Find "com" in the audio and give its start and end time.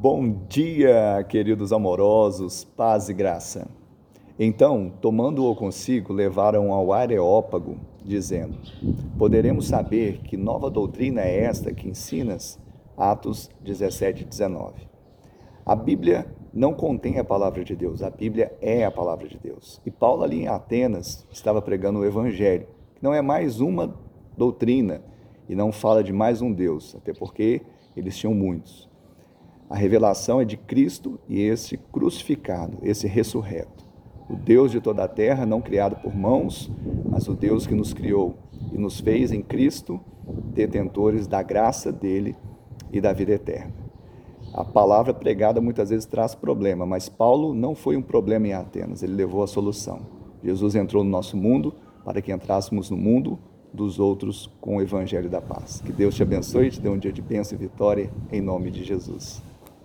54.60-54.76